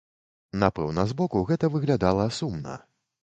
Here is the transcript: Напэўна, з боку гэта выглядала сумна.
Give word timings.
Напэўна, 0.63 1.03
з 1.11 1.17
боку 1.19 1.43
гэта 1.51 1.69
выглядала 1.75 2.25
сумна. 2.41 2.77